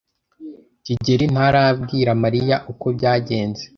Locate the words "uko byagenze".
2.71-3.63